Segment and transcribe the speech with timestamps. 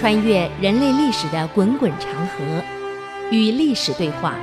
[0.00, 2.64] 穿越人类历史的滚滚长河，
[3.30, 4.34] 与历史对话，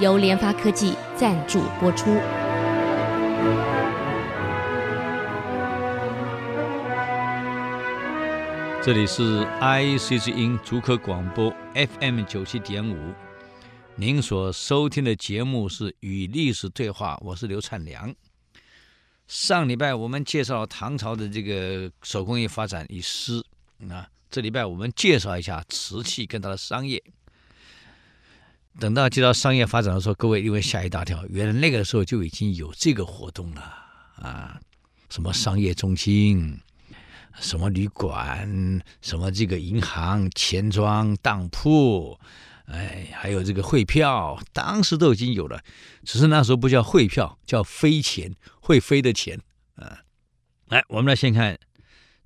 [0.00, 2.06] 由联发科技赞助播出。
[8.82, 13.14] 这里是 I C C 音竹科广播 FM 九七点五，
[13.94, 18.12] 您所收听的节目是《与历史对话》，我是刘灿良。
[19.28, 23.40] 上礼拜我们介绍唐朝的这个手工业发展与诗
[23.88, 27.02] 啊，这礼拜我们介绍一下瓷器跟它的商业。
[28.78, 33.60] 等到介绍商业发展的时候，各位因为吓一大跳，原来那个时候就已经有这个活动了
[34.16, 34.60] 啊，
[35.08, 36.60] 什么商业中心。
[37.38, 42.18] 什么旅馆，什么这个银行、钱庄、当铺，
[42.66, 45.62] 哎，还有这个汇票，当时都已经有了，
[46.04, 49.40] 只是那时候不叫汇票，叫飞钱，会飞的钱
[49.76, 50.00] 啊。
[50.66, 51.56] 来，我们来先看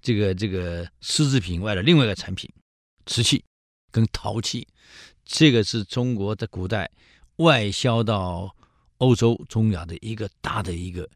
[0.04, 2.48] 这个这个丝织品外的另外一个产品，
[3.06, 3.42] 瓷器
[3.90, 4.68] 跟陶器，
[5.24, 6.90] 这个是中国的古代
[7.36, 8.54] 外销到
[8.98, 11.08] 欧洲、中亚的一个大的一个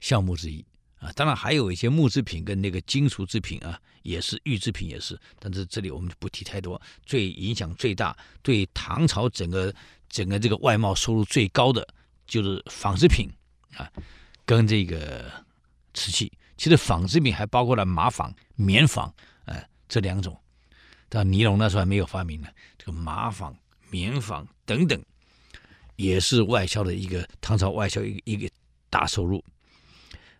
[0.00, 0.66] 项目之一。
[0.96, 6.82] 啊，当然还有一些木制品跟那个金属制品啊，也是玉制品也是，但是这里我们就不提太多。
[7.06, 9.72] 最影响最大，对唐朝整个
[10.08, 11.86] 整个这个外贸收入最高的
[12.26, 13.30] 就是纺织品
[13.76, 13.88] 啊，
[14.44, 15.30] 跟这个
[15.94, 16.32] 瓷器。
[16.58, 19.10] 其实纺织品还包括了麻纺、棉纺，
[19.46, 20.38] 呃，这两种。
[21.08, 23.56] 但尼龙那时候还没有发明呢，这个麻纺、
[23.88, 25.02] 棉纺等等，
[25.96, 28.50] 也是外销的一个唐朝外销一个一个
[28.90, 29.42] 大收入。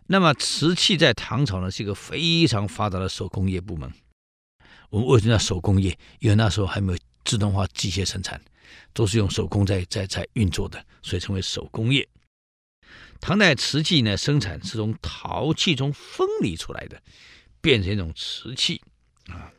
[0.05, 3.91] 那么瓷器在唐朝呢，是一个非常发达的手工业部门。
[4.89, 5.97] 我们为什么叫手工业？
[6.19, 8.41] 因为那时候还没有自动化机械生产，
[8.91, 12.07] 都是用手工在在在运作的，所以称为手工业。
[13.19, 17.01] 唐代瓷器呢，生产是从陶器中分离出来的，
[17.61, 18.81] 变成一种瓷器
[19.27, 19.51] 啊。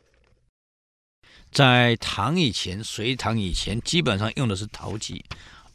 [1.51, 5.23] 在唐以前，隋唐以前，基本上用的是陶器，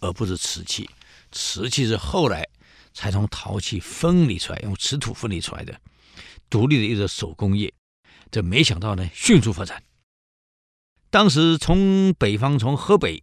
[0.01, 0.89] 而不是瓷器。
[1.33, 2.49] 瓷器是后来。
[2.99, 5.79] 才从陶器分离出来，用瓷土分离出来的
[6.49, 7.71] 独立的一个手工业，
[8.31, 9.83] 这没想到呢，迅速发展。
[11.11, 13.23] 当时从北方，从河北、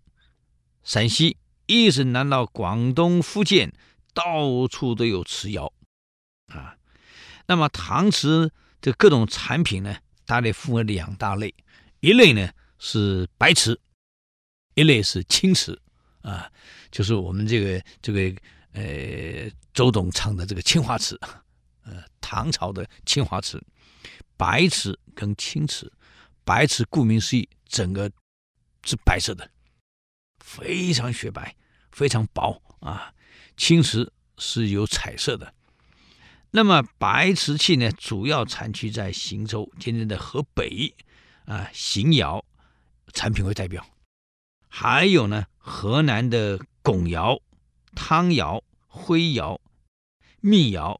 [0.83, 3.73] 陕西一直南到广东、福建，
[4.13, 5.73] 到处都有瓷窑
[6.47, 6.77] 啊。
[7.47, 8.51] 那么唐瓷
[8.81, 11.53] 的各种产品呢，大概分为两大类，
[11.99, 13.79] 一类呢是白瓷，
[14.75, 15.81] 一类是青瓷
[16.21, 16.51] 啊，
[16.91, 18.41] 就是我们这个这个。
[18.75, 21.15] 呃，周董唱的这个青花瓷，
[21.83, 23.63] 呃，唐朝的青花瓷，
[24.35, 25.93] 白瓷跟青瓷，
[26.43, 28.11] 白瓷顾名思义，整个
[28.83, 29.47] 是白色的，
[30.43, 31.55] 非常雪白，
[31.91, 33.13] 非常薄啊。
[33.57, 35.53] 青瓷是有彩色的。
[36.51, 40.93] 那么白瓷器呢，主要产区在邢州，今天的河北
[41.45, 42.45] 啊，邢窑
[43.13, 43.85] 产品为代表，
[44.67, 47.41] 还有呢，河南的巩窑。
[47.95, 49.61] 汤窑、徽窑、
[50.41, 50.99] 密窑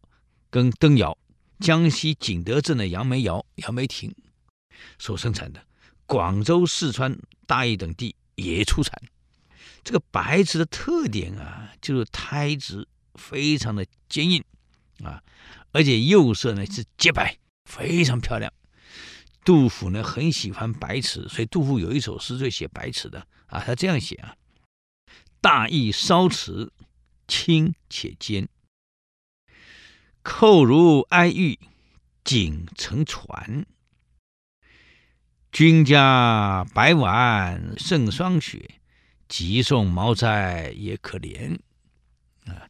[0.51, 1.17] 跟灯窑，
[1.59, 4.13] 江西景德镇的杨梅窑、杨梅亭
[4.99, 5.65] 所生产的，
[6.05, 9.01] 广州、四川、大邑等地也出产。
[9.83, 14.43] 这个白瓷的特点啊，就是胎质非常的坚硬
[15.03, 15.21] 啊，
[15.71, 17.37] 而且釉色呢是洁白，
[17.69, 18.51] 非常漂亮。
[19.43, 24.35] 杜甫呢很喜欢白瓷，所以杜甫有一首诗就写白瓷的啊，他这样写啊。
[25.41, 26.71] 大意烧瓷，
[27.27, 28.47] 清且坚，
[30.21, 31.59] 扣如哀玉，
[32.23, 33.65] 锦成船。
[35.51, 38.79] 君家白碗胜霜雪，
[39.33, 41.57] 急送毛斋也可怜。
[42.45, 42.69] 啊，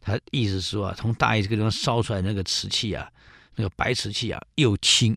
[0.00, 3.10] 他意思是说啊，从大邑这个地方烧出来那个瓷器啊，
[3.56, 5.16] 那个白瓷器啊，又轻，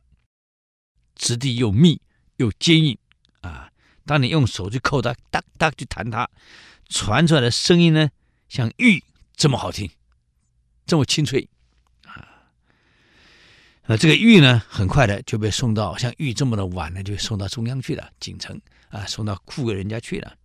[1.14, 2.02] 质地又密
[2.38, 2.98] 又坚硬
[3.42, 3.72] 啊。
[4.04, 6.28] 当你用手去扣它，哒哒去弹它。
[6.88, 8.10] 传出来的声音呢，
[8.48, 9.04] 像玉
[9.36, 9.92] 这么好听，
[10.88, 11.48] 这么清脆
[12.06, 12.50] 啊！
[13.86, 18.60] 那这个玉呢，很快的就被送到像玉这么的碗呢，就送到中央去了，京城
[18.90, 20.36] 啊，送到库给人家去了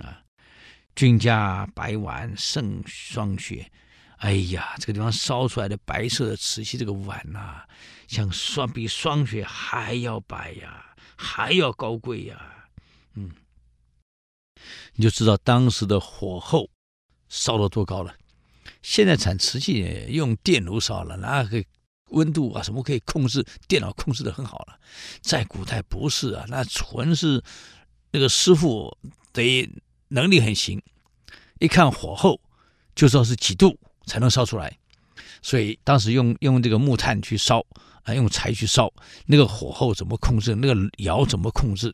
[0.00, 0.22] 啊。
[0.94, 3.70] 君家白碗胜霜雪，
[4.18, 7.62] 哎呀，这个地方烧出来的白色的瓷器，这个碗呐、
[8.06, 12.66] 像霜比霜雪还要白呀，还要高贵呀，
[13.14, 13.30] 嗯。
[14.94, 16.68] 你就知道当时的火候
[17.28, 18.14] 烧得多高了。
[18.82, 21.64] 现在产瓷器用电炉烧了，那个
[22.10, 24.78] 温度啊什么可以控制，电脑控制的很好了。
[25.22, 27.42] 在古代不是啊，那纯是
[28.10, 28.96] 那个师傅
[29.32, 29.68] 得
[30.08, 30.80] 能力很行，
[31.58, 32.40] 一看火候
[32.94, 34.76] 就知道是几度才能烧出来。
[35.40, 37.64] 所以当时用用这个木炭去烧
[38.02, 38.92] 啊，用柴去烧，
[39.26, 40.54] 那个火候怎么控制？
[40.54, 41.92] 那个窑怎么控制？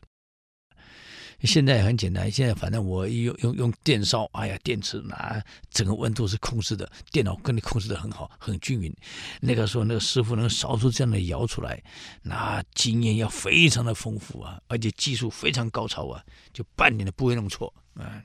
[1.43, 8.93] 现在很简单，现在反正我用用用电烧，哎呀，电池那整个温度是控制的，电脑跟你控制的很好，很均匀。
[9.39, 11.81] 那个时候那个师傅能烧出这样的窑出来，
[12.23, 16.21] 那经验要非常的丰富啊，而且技术非常高超啊，
[16.51, 18.21] 就半点都不会弄错啊。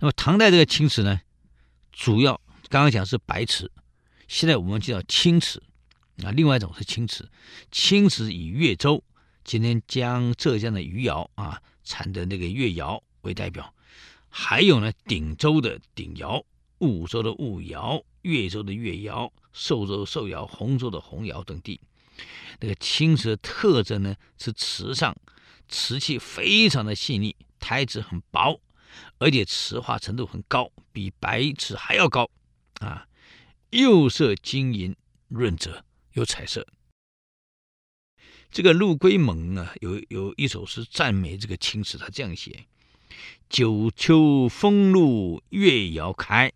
[0.00, 1.20] 那么唐代这个青瓷呢，
[1.92, 3.70] 主要刚刚讲是白瓷，
[4.26, 5.62] 现在我们就叫青瓷
[6.24, 7.30] 啊，另外一种是青瓷，
[7.70, 9.04] 青瓷以越州。
[9.50, 13.74] 今天将浙江的余姚啊产的那个越窑为代表，
[14.28, 16.44] 还有呢鼎州的鼎窑、
[16.78, 21.80] 婺州的婺窑、越州的越窑、寿州寿窑、洪州的洪窑等地。
[22.60, 25.16] 那个青瓷的特征呢是瓷上
[25.68, 28.60] 瓷器非常的细腻，胎质很薄，
[29.18, 32.30] 而且瓷化程度很高，比白瓷还要高
[32.78, 33.08] 啊，
[33.70, 34.94] 釉色晶莹
[35.26, 36.64] 润泽，有彩色。
[38.50, 42.66] 这个陆龟蒙啊，有有一首诗赞美这个青瓷，他这样写
[43.48, 46.52] ：“九秋风露月窑开，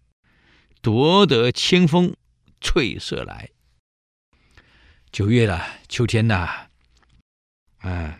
[0.82, 2.16] 夺得清风
[2.60, 3.50] 翠色来。”
[5.12, 6.66] 九月了，秋天呐，
[7.78, 8.18] 啊，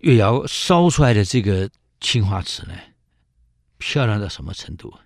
[0.00, 1.70] 月窑烧出来的这个
[2.00, 2.74] 青花瓷呢，
[3.76, 4.98] 漂亮到什么程度？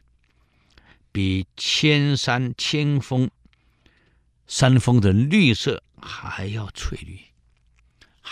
[1.10, 3.28] 比千山千峰
[4.46, 7.18] 山峰的绿色还要翠绿。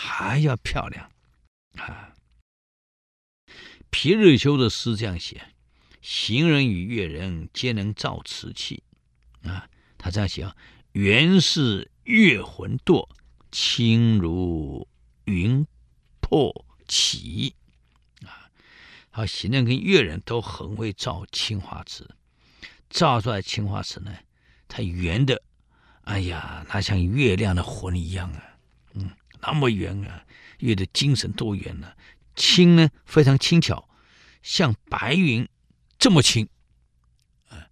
[0.05, 1.11] 还要漂亮
[1.77, 2.13] 啊！
[3.89, 5.53] 皮日休的诗这样写
[5.99, 8.83] ：“行人与越人皆能造瓷器。”
[9.41, 9.67] 啊，
[9.97, 10.55] 他这样写啊
[10.93, 13.09] ：“原是月魂堕，
[13.51, 14.87] 轻如
[15.23, 15.65] 云
[16.21, 17.55] 破起。”
[18.25, 18.51] 啊，
[19.09, 22.07] 好，行人跟越人都很会造青花瓷，
[22.89, 24.15] 造出来青花瓷呢，
[24.67, 25.41] 它圆的，
[26.03, 28.54] 哎呀，它像月亮的魂一样啊，
[29.47, 30.25] 那么圆啊，
[30.59, 31.95] 月的精神多圆呢、啊？
[32.35, 33.87] 轻呢，非常轻巧，
[34.41, 35.47] 像白云
[35.97, 36.49] 这么轻
[37.49, 37.67] 啊！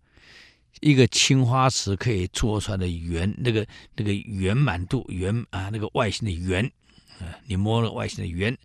[0.80, 6.72] 一个青花瓷可以做出来的圆，那个那个圆满度圆啊，那个外形的圆
[7.20, 8.58] 啊，你摸了外形的圆，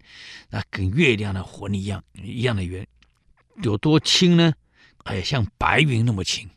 [0.50, 2.86] 那跟月亮的魂一样一样的圆，
[3.62, 4.52] 有多轻呢？
[5.04, 6.48] 哎，像白云那么轻。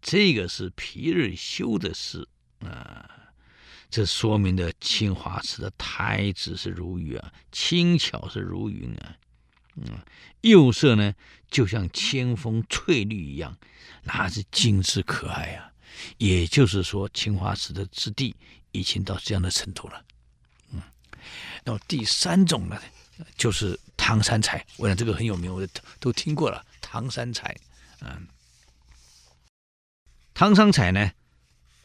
[0.00, 2.28] 这个是皮日休的诗
[2.60, 3.13] 啊。
[3.94, 9.16] 这说明的青花瓷的胎质是如玉啊，轻巧是如云啊，
[9.76, 9.84] 嗯，
[10.40, 11.14] 釉色呢
[11.48, 13.56] 就像千峰翠绿一样，
[14.02, 15.70] 那是精致可爱啊。
[16.18, 18.34] 也就是说，青花瓷的质地
[18.72, 20.04] 已经到这样的程度了。
[20.72, 20.82] 嗯，
[21.62, 22.76] 那么第三种呢，
[23.36, 24.66] 就是唐三彩。
[24.76, 26.66] 我想这个很有名，我都都听过了。
[26.80, 27.56] 唐三彩，
[28.00, 28.26] 嗯，
[30.34, 31.12] 唐三彩呢？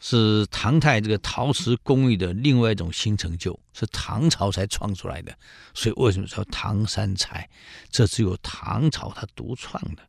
[0.00, 5.38] 是唐代这个陶瓷工艺的另外一种新成就，是唐朝才创出来的。
[5.74, 7.48] 所以为什么说唐三彩？
[7.90, 10.02] 这只有唐朝它独创的。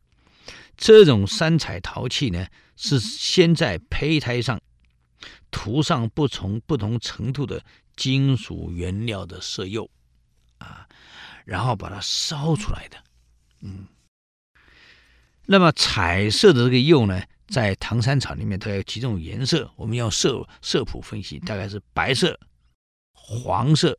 [0.78, 4.60] 这种三彩陶器呢，是先在胚胎上
[5.50, 7.62] 涂上不同不同程度的
[7.94, 9.90] 金属原料的色釉
[10.56, 10.88] 啊，
[11.44, 12.96] 然后把它烧出来的。
[13.60, 13.86] 嗯，
[15.44, 17.22] 那么彩色的这个釉呢？
[17.52, 22.40] 在唐三彩里面，它有几种颜色，我们用色色谱分析，大概是白色、
[23.12, 23.98] 黄色、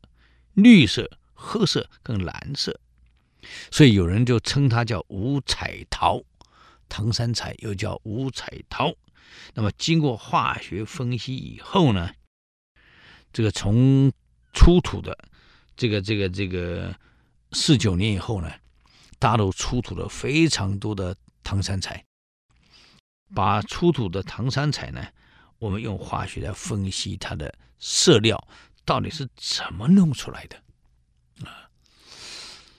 [0.54, 2.80] 绿色、褐色跟蓝色，
[3.70, 6.20] 所以有人就称它叫五彩陶，
[6.88, 8.92] 唐三彩又叫五彩陶。
[9.54, 12.10] 那么经过化学分析以后呢，
[13.32, 14.10] 这个从
[14.52, 15.16] 出土的
[15.76, 16.92] 这个这个这个
[17.52, 18.52] 四九年以后呢，
[19.20, 22.04] 大陆出土了非常多的唐三彩。
[23.34, 25.06] 把出土的唐三彩呢，
[25.58, 28.46] 我们用化学来分析它的色料
[28.84, 30.56] 到底是怎么弄出来的
[31.44, 31.68] 啊？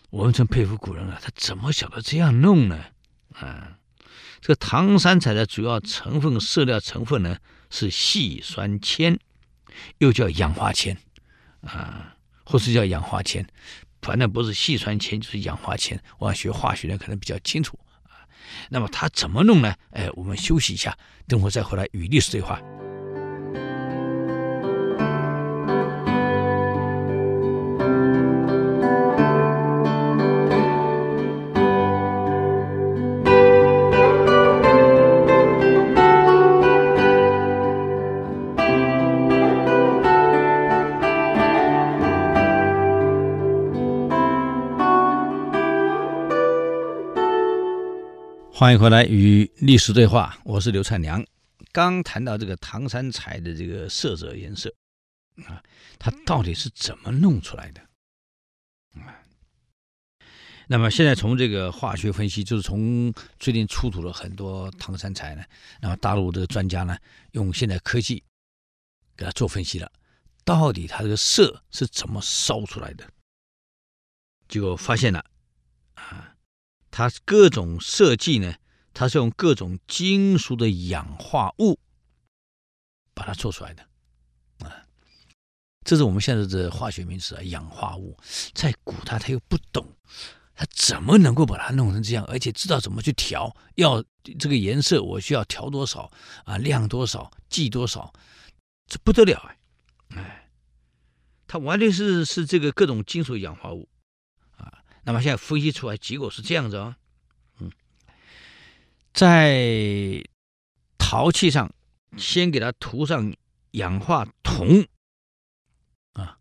[0.09, 2.85] 我们真佩服古人啊，他怎么晓得这样弄呢？
[3.33, 3.77] 啊，
[4.39, 7.37] 这个唐三彩的主要成分色料成分呢
[7.69, 9.19] 是细酸铅，
[9.97, 10.97] 又叫氧化铅
[11.61, 13.45] 啊，或是叫氧化铅，
[14.01, 16.01] 反正不是细酸铅就是氧化铅。
[16.19, 17.77] 我想学化学的可能比较清楚。
[18.69, 19.73] 那么他怎么弄呢？
[19.91, 20.97] 哎，我们休息一下，
[21.27, 22.61] 等会再回来与历史对话。
[48.57, 51.21] 欢迎回来与历史对话，我是刘灿良。
[51.73, 54.73] 刚谈到这个唐三彩的这个色泽颜色
[55.43, 55.61] 啊，
[55.99, 57.81] 它到底是怎么弄出来的
[58.93, 59.19] 啊？
[60.67, 65.43] 那么现在从这个化学分析，就是从最近出土了很多唐三彩呢，
[65.81, 66.97] 那么大陆的专家呢，
[67.33, 68.23] 用现代科技
[69.17, 69.91] 给它做分析了，
[70.45, 73.05] 到底它这个色是怎么烧出来的？
[74.47, 75.25] 结果发现了
[75.95, 76.31] 啊。
[76.97, 78.55] 它各种设计呢，
[78.93, 81.77] 它是用各种金属的氧化物
[83.13, 83.83] 把它做出来的，
[84.59, 84.71] 啊，
[85.83, 88.17] 这是我们现在的化学名词啊，氧化物。
[88.53, 89.85] 在古代他又不懂，
[90.55, 93.53] 他怎么能够把它弄成这样，而且知道怎么去调？
[93.75, 94.01] 要
[94.39, 96.09] 这个颜色，我需要调多少
[96.45, 96.57] 啊？
[96.57, 97.29] 量多少？
[97.49, 98.13] 计多少？
[98.87, 100.21] 这不得了哎！
[100.21, 100.49] 哎，
[101.45, 103.89] 它完全是是这个各种金属氧化物。
[105.07, 106.97] 那么现在分析出来结果是这样子啊，
[107.59, 107.71] 嗯，
[109.13, 110.23] 在
[110.97, 111.71] 陶器上
[112.17, 113.31] 先给它涂上
[113.71, 114.83] 氧化铜，
[116.13, 116.39] 啊，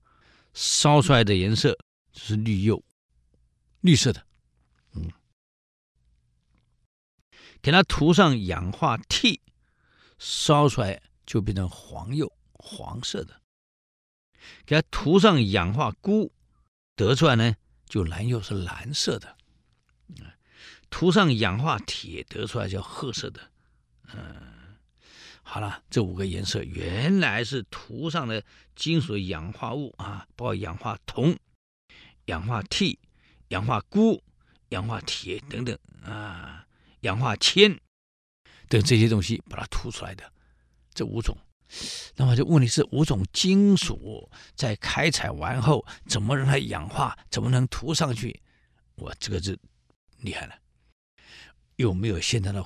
[0.55, 1.77] 烧出来的颜色
[2.11, 2.83] 就是绿釉，
[3.81, 4.27] 绿色的，
[4.95, 5.13] 嗯，
[7.61, 9.39] 给它涂上氧化銻，
[10.19, 13.43] 烧出来就变成黄釉，黄色的，
[14.65, 16.31] 给它涂上氧化钴，
[16.97, 17.55] 得出来呢。
[17.95, 19.37] 就蓝釉是蓝色的，
[20.91, 23.53] 涂上氧化铁得出来叫褐色的，
[24.13, 24.77] 嗯，
[25.45, 28.43] 好了，这五个颜色原来是涂上了
[28.75, 31.39] 金属氧化物啊，包括氧化铜、
[32.25, 32.99] 氧化銻、
[33.51, 34.21] 氧化钴、
[34.71, 36.67] 氧化铁等等啊，
[37.03, 37.79] 氧化铅
[38.69, 40.33] 等这些东西把它涂出来的
[40.93, 41.39] 这五种。
[42.17, 47.19] 那么就问题是五种金属在开采完后怎么让它氧化？
[47.31, 48.43] 怎么能涂上去？
[48.97, 49.59] 我这个是
[50.19, 50.55] 厉害了，
[51.77, 52.65] 有没有现在的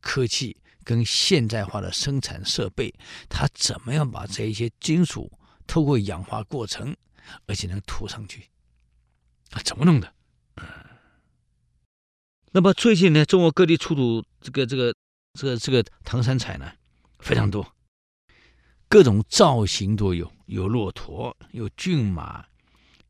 [0.00, 2.92] 科技跟现代化的生产设备？
[3.28, 5.30] 它怎么样把这一些金属
[5.66, 6.96] 透过氧化过程，
[7.46, 8.50] 而且能涂上去？
[9.50, 10.12] 啊，怎么弄的？
[12.50, 14.92] 那么最近呢，中国各地出土这个这个
[15.34, 16.72] 这个这个唐三彩呢，
[17.20, 17.64] 非常多。
[18.88, 22.46] 各种造型都有，有骆驼，有骏马，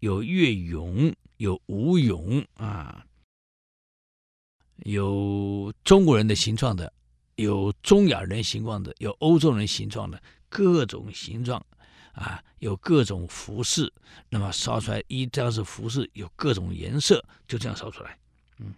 [0.00, 3.06] 有越俑，有吴俑啊，
[4.78, 6.92] 有中国人的形状的，
[7.37, 11.64] 有中亚人形状的，有欧洲人形状的，各种形状
[12.12, 13.92] 啊，有各种服饰。
[14.28, 18.18] 那么烧出来一张是服饰，有各种颜色，就这样烧出来，
[18.58, 18.75] 嗯，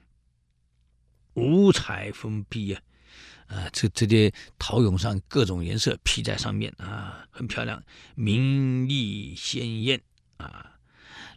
[1.32, 2.82] 五彩纷披啊。
[3.50, 7.82] 啊，这这些陶俑上各种颜色披在上面啊，很漂亮，
[8.14, 10.00] 明丽鲜艳
[10.36, 10.78] 啊。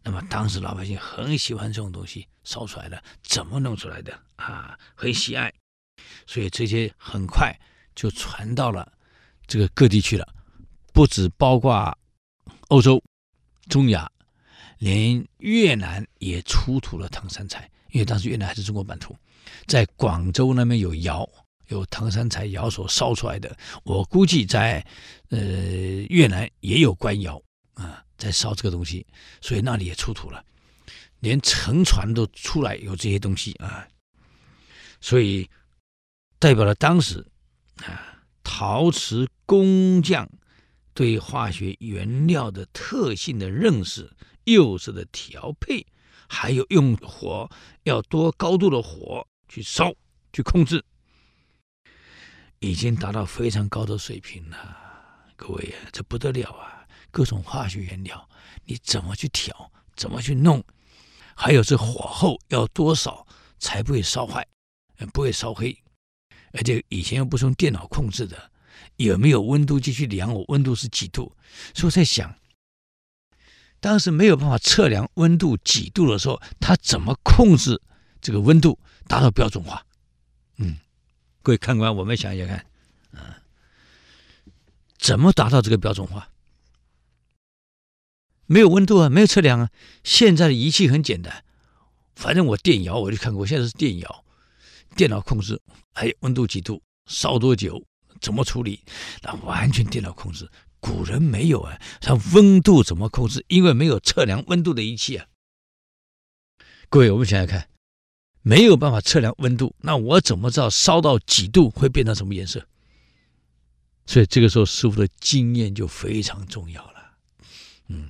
[0.04, 4.78] 那么当时老百姓很喜欢这种东西，烧出来的怎么弄出来的啊？
[4.94, 5.52] 很喜爱，
[6.28, 7.52] 所以这些很快
[7.96, 8.94] 就传到了
[9.48, 10.28] 这个各地去了，
[10.94, 11.98] 不止包括
[12.68, 13.02] 欧洲、
[13.70, 14.12] 中亚，
[14.78, 19.18] 连越南也出土了唐三彩，因为当时越南还是中国版图，
[19.66, 21.28] 在广州那边有窑。
[21.68, 24.86] 有唐三彩窑所烧出来的，我估计在
[25.30, 25.40] 呃
[26.10, 27.42] 越南也有官窑
[27.74, 29.06] 啊，在烧这个东西，
[29.42, 30.44] 所以那里也出土了，
[31.20, 33.88] 连沉船都出来有这些东西啊，
[35.00, 35.50] 所以
[36.40, 37.26] 代表了当时
[37.78, 40.30] 啊陶瓷工匠
[40.94, 44.12] 对化学原料的特性的认识、
[44.44, 45.86] 釉色的调配，
[46.28, 47.50] 还有用火
[47.84, 49.94] 要多高度的火去烧
[50.32, 50.84] 去控制。
[52.64, 54.58] 已经达到非常高的水平了，
[55.36, 56.88] 各位啊，这不得了啊！
[57.12, 58.30] 各种化学原料，
[58.64, 60.64] 你怎么去调，怎么去弄？
[61.36, 63.28] 还有这火候要多少
[63.60, 64.48] 才不会烧坏，
[65.12, 65.78] 不会烧黑？
[66.54, 68.50] 而且以前又不是用电脑控制的，
[68.96, 70.34] 有没有温度计去量？
[70.34, 71.36] 我温度是几度？
[71.76, 72.34] 所以我在想，
[73.82, 77.82] 当时没有办法测量温度几度的时候，他怎么控制
[78.22, 78.80] 这个温度
[79.10, 79.86] 达到标准化？
[81.44, 82.66] 各位看官，我们想想看，
[83.12, 83.44] 啊，
[84.98, 86.30] 怎么达到这个标准化？
[88.46, 89.70] 没有温度啊，没有测量啊。
[90.06, 91.44] 现在的仪器很简单，
[92.16, 94.24] 反正我电窑我就看过，现在是电窑，
[94.96, 95.62] 电脑控制，
[95.94, 97.86] 还有温度几度，烧多久，
[98.22, 98.80] 怎么处理，
[99.22, 100.50] 那完全电脑控制。
[100.80, 103.44] 古人没有啊，像温度怎么控制？
[103.50, 105.28] 因为没有测量温度的仪器啊。
[106.88, 107.68] 各位，我们想想看。
[108.44, 112.64] 没有办法测量温度，那我怎么知道烧到几度会变成什么颜色？
[114.06, 117.14] 所以这个时候师傅的经验就非常重要了。
[117.88, 118.10] 嗯，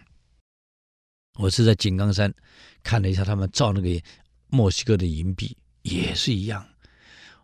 [1.36, 2.34] 我是在井冈山
[2.82, 4.04] 看了一下他们造那个
[4.48, 6.68] 墨西哥的银币，也是一样。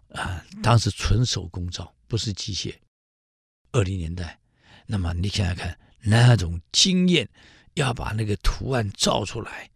[0.09, 2.73] 啊，当时纯手工造，不是机械。
[3.71, 4.39] 二零年代，
[4.87, 7.29] 那么你想想看，那种经验，
[7.75, 9.69] 要把那个图案造出来，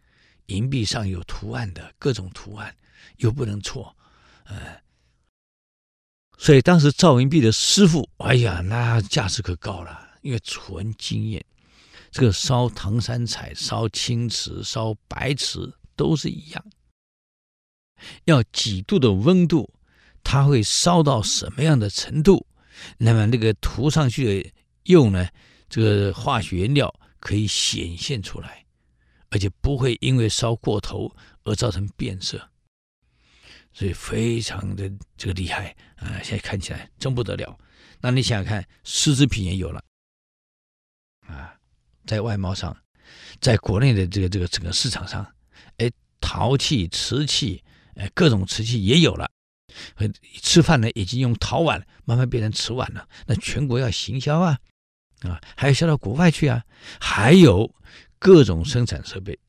[0.48, 2.76] 银币上有图案的各种图案，
[3.18, 3.96] 又不能错，
[4.46, 4.58] 嗯，
[6.38, 11.46] 所以当时造银币的师傅，哎呀，那价值可高了，因为纯经验，
[12.12, 16.66] 这个烧唐三彩、烧青瓷、烧白瓷都是一样，
[18.26, 19.74] 要几度的温度。
[20.26, 22.48] 它会烧到什么样的程度？
[22.98, 24.52] 那么那个涂上去的
[24.84, 25.28] 釉呢？
[25.68, 28.66] 这个化学原料可以显现出来，
[29.32, 32.50] 而且不会因为烧过头而造成变色，
[33.74, 36.22] 所以非常的这个厉害啊！
[36.24, 37.58] 现在看起来真不得了。
[38.00, 39.84] 那你想想看，丝织品也有了
[41.28, 41.56] 啊，
[42.06, 42.76] 在外贸上，
[43.42, 45.26] 在国内的这个这个整个市场上，
[45.78, 45.90] 哎，
[46.22, 47.64] 陶器、瓷器，
[47.96, 49.30] 哎，各种瓷器也有了。
[50.42, 53.08] 吃饭呢，已经用陶碗慢慢变成瓷碗了。
[53.26, 54.60] 那全国要行销啊，
[55.22, 56.64] 啊，还要销到国外去啊。
[57.00, 57.74] 还有
[58.20, 59.40] 各种生产设备，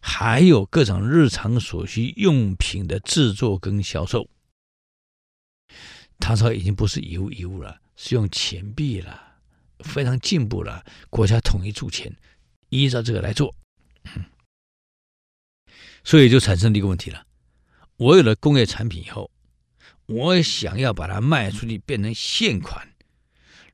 [0.00, 4.28] 还有各种日常所需用品的制作跟销售。
[6.18, 9.38] 唐朝已经不是以物易物了，是用钱币了，
[9.80, 10.84] 非常进步了。
[11.10, 12.14] 国家统一铸钱，
[12.68, 13.54] 依照这个来做，
[16.04, 17.26] 所以就产生了一个问题了：
[17.96, 19.30] 我有了工业产品以后。
[20.08, 22.94] 我想要把它卖出去，变成现款。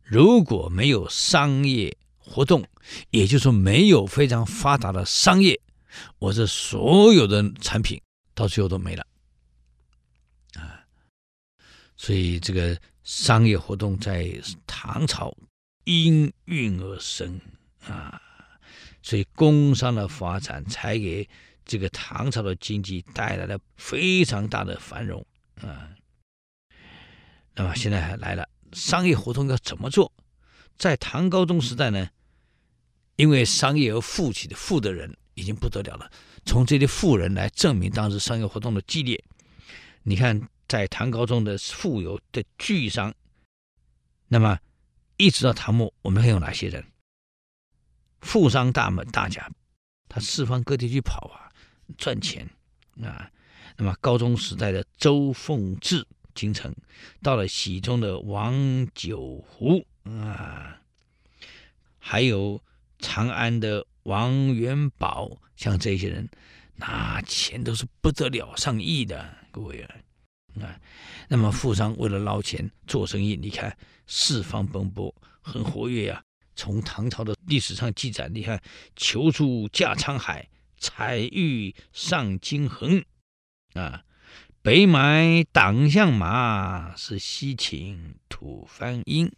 [0.02, 2.66] 如果没有商业活动，
[3.10, 5.60] 也就是说没有非常发达的商业，
[6.18, 8.00] 我这所有的产品
[8.34, 9.06] 到最后都没了
[10.54, 10.84] 啊。
[11.96, 14.32] 所以这个商业活动在
[14.66, 15.36] 唐朝
[15.84, 17.40] 应运而生
[17.86, 18.20] 啊，
[19.02, 21.28] 所以工商的发展才给
[21.64, 25.24] 这个唐朝的经济带来了非常大的繁荣
[25.60, 25.90] 啊。
[27.54, 30.12] 那么现在还来了，商业活动要怎么做？
[30.78, 32.08] 在唐高宗时代呢，
[33.16, 36.10] 因为商业而富起的富的人已经不得了了。
[36.44, 39.22] 从这些富人来证明当时商业活动的激烈。
[40.02, 43.14] 你看，在唐高宗的富有的巨商，
[44.28, 44.58] 那么
[45.16, 46.84] 一直到唐末，我们还有哪些人？
[48.20, 49.50] 富商大门大家，
[50.08, 51.52] 他四方各地去跑啊，
[51.96, 52.48] 赚钱
[53.02, 53.30] 啊。
[53.76, 56.06] 那么高宗时代的周奉志。
[56.34, 56.74] 京城，
[57.20, 60.80] 到了喜宗的王九湖啊，
[61.98, 62.58] 还有
[63.00, 66.28] 长安的王元宝，像这些人，
[66.76, 69.94] 那钱都是不得了，上亿的，各位啊
[70.60, 70.80] 啊。
[71.28, 76.22] 那么富商为了捞钱做生意，你看四方奔波，很活跃呀、
[76.54, 78.60] 从唐朝的历史上记载，你看
[78.96, 83.04] 求助驾沧海，彩玉上京横
[83.74, 84.04] 啊。
[84.62, 89.32] 北买党项马，是西请吐蕃鹰，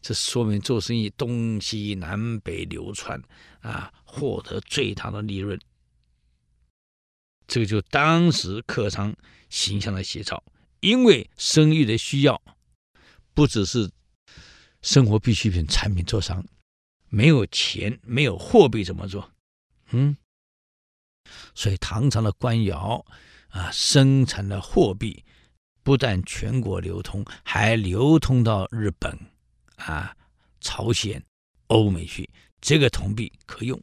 [0.00, 3.22] 这说明做生意东西南北流窜
[3.60, 5.58] 啊，获得最大的利润。
[7.46, 9.14] 这个就当时客商
[9.48, 10.42] 形象的写照，
[10.80, 12.40] 因为生意的需要，
[13.34, 13.90] 不只是
[14.82, 16.44] 生活必需品产品做商，
[17.08, 19.30] 没有钱，没有货币怎么做？
[19.90, 20.16] 嗯，
[21.54, 23.04] 所以唐朝的官窑。
[23.50, 25.24] 啊，生产的货币
[25.82, 29.18] 不但全国流通，还流通到日本、
[29.78, 30.14] 啊
[30.60, 31.22] 朝鲜、
[31.68, 32.28] 欧美去。
[32.60, 33.80] 这个铜币可用，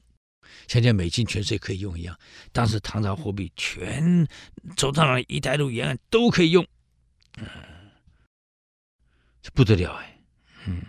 [0.68, 2.20] 像这美金全世界可以用一样。
[2.52, 4.28] 当时唐朝货币全
[4.76, 6.68] 走到了一带一路沿岸都可以用，
[7.38, 7.48] 嗯，
[9.42, 10.20] 这不得了哎，
[10.68, 10.82] 嗯。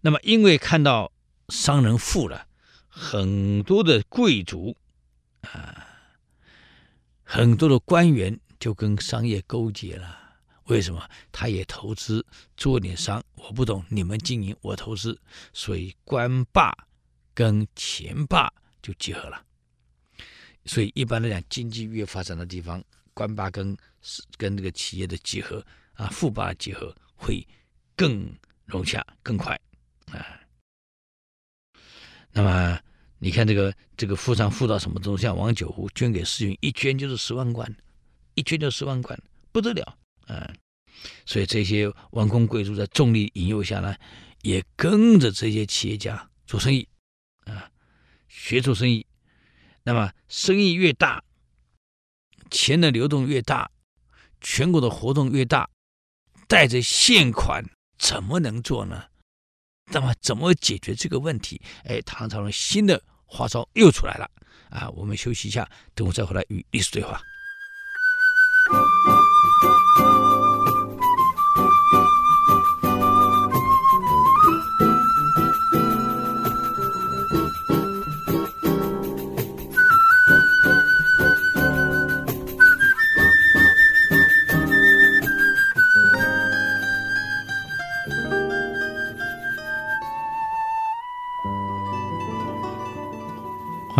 [0.00, 1.12] 那么因为看到
[1.50, 2.48] 商人富了，
[2.88, 4.76] 很多的贵族
[5.42, 5.86] 啊。
[7.22, 10.19] 很多的官员就跟商业勾结了，
[10.70, 11.08] 为什么？
[11.32, 12.24] 他也投资
[12.56, 15.20] 做点商，我不懂，你们经营，我投资，
[15.52, 16.72] 所以官霸
[17.34, 19.44] 跟钱霸就结合了。
[20.64, 22.82] 所以一般来讲，经济越发展的地方，
[23.14, 23.76] 官霸跟
[24.36, 27.46] 跟这个企业的结合啊，富霸结合会
[27.96, 28.32] 更
[28.64, 29.60] 融洽、更快
[30.06, 30.40] 啊。
[32.32, 32.78] 那么。
[33.22, 35.18] 你看这个这个富商富到什么程度？
[35.18, 37.70] 像王九湖捐给世运，一捐就是十万贯，
[38.34, 39.98] 一捐就十万贯，不得了
[40.30, 40.52] 啊！
[41.26, 43.96] 所以这些王公贵族在重力引诱下呢，
[44.42, 46.86] 也跟着这些企业家做生意
[47.44, 47.70] 啊，
[48.28, 49.06] 学做生意。
[49.82, 51.24] 那么生意越大，
[52.50, 53.70] 钱的流动越大，
[54.40, 55.68] 全国的活动越大，
[56.46, 57.64] 带着现款
[57.98, 59.04] 怎么能做呢？
[59.92, 61.60] 那么怎么解决这个问题？
[61.84, 64.30] 哎，唐朝的新的花招又出来了
[64.68, 64.88] 啊！
[64.90, 67.20] 我们休息一下，等我再回来与历史对话。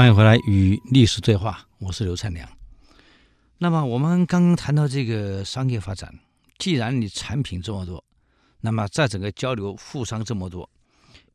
[0.00, 2.50] 欢迎回来与历史对话，我是刘灿良。
[3.58, 6.18] 那么我们刚刚谈到这个商业发展，
[6.56, 8.02] 既然你产品这么多，
[8.62, 10.70] 那么在整个交流富商这么多，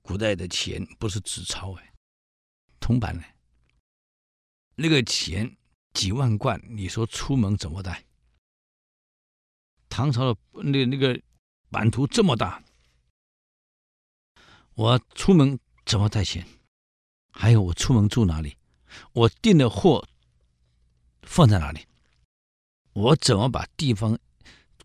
[0.01, 1.93] 古代的钱不是纸钞哎，
[2.79, 3.23] 铜板呢？
[4.77, 5.55] 那个钱
[5.93, 8.03] 几万贯，你说出门怎么带？
[9.89, 11.21] 唐朝的那那个
[11.69, 12.63] 版图这么大，
[14.73, 16.43] 我出门怎么带钱？
[17.37, 18.55] 还有我出门住哪里？
[19.11, 20.07] 我订的货
[21.23, 21.85] 放在哪里？
[22.93, 24.17] 我怎么把地方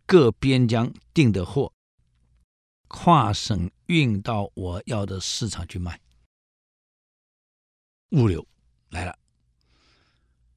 [0.05, 1.73] 各边疆订的货
[2.89, 6.01] 跨省运到我要的市场去卖？
[8.11, 8.45] 物流
[8.89, 9.17] 来了。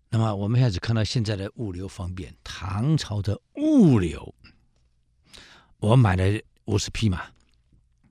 [0.10, 4.34] 那么我们现在只看到现在的物流方便，唐朝的物流，
[5.78, 7.32] 我买了五十匹马。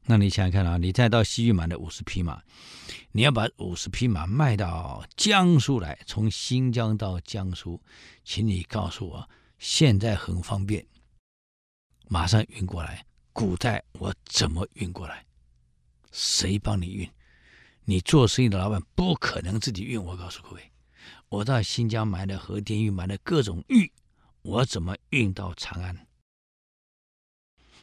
[0.04, 2.42] 那你想想看啊，你再到西域买的五十匹马，
[3.12, 7.80] 你要把五十匹马卖到江苏来，从新疆到江苏，
[8.24, 10.84] 请你告诉我，现在很方便，
[12.08, 13.06] 马上运过来。
[13.32, 15.24] 古代我怎么运过来？
[16.10, 17.08] 谁帮你运？
[17.84, 20.02] 你做生意的老板不可能自己运。
[20.02, 20.70] 我告诉各位，
[21.28, 23.90] 我到新疆买的和田玉，买的各种玉，
[24.42, 26.06] 我怎么运到长安？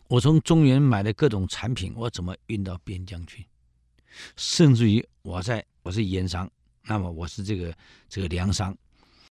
[0.10, 3.46] 我从中原买的各种产品，我怎么运到边疆去？
[4.36, 6.50] 甚至于我在我是盐商，
[6.82, 7.78] 那么我是这个
[8.10, 8.76] 这个粮商，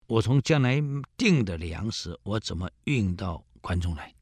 [0.06, 0.78] 我从将来
[1.16, 4.14] 订的粮食，我怎么运到关中来？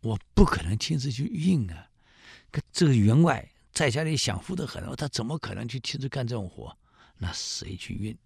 [0.00, 1.88] 我不可能亲自去运啊！
[2.50, 6.76] 可这个员外在家里享福的很，他怎么可能去亲自干这种活？
[7.18, 8.18] 那谁去运？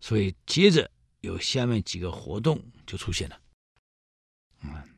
[0.00, 0.90] 所以接着
[1.20, 3.41] 有下面几个活动就出现了。
[4.62, 4.88] 嗯，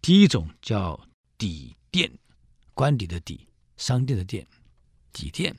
[0.00, 0.98] 第一种叫
[1.36, 2.10] 底店，
[2.74, 4.46] 官邸的邸，商店的店，
[5.12, 5.56] 底店。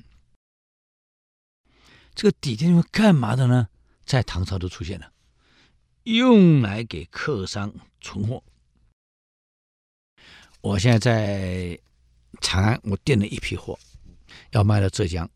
[2.14, 3.70] 这个底店是干嘛的呢？
[4.06, 5.14] 在唐朝都出现了，
[6.04, 8.44] 用来给客商存货。
[10.62, 11.80] 我现在在
[12.42, 13.80] 长安，我订了一批货，
[14.52, 15.30] 要卖到浙江。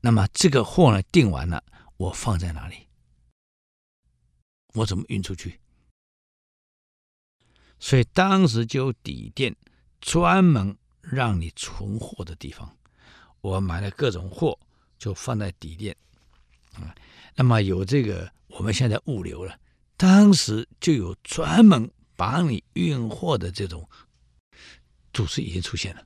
[0.00, 1.62] 那么这个货呢，订完了，
[1.96, 2.86] 我放在哪里？
[4.74, 5.60] 我怎么运出去？
[7.78, 9.54] 所以当时就有抵店，
[10.00, 12.76] 专门让你存货的地方。
[13.40, 14.58] 我买了各种货，
[14.98, 15.94] 就放在底店。
[16.74, 16.94] 啊，
[17.34, 19.58] 那么有这个我们现在物流了，
[19.96, 23.88] 当时就有专门帮你运货的这种
[25.12, 26.02] 组织已经出现了。